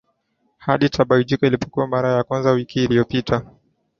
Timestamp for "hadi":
0.57-0.89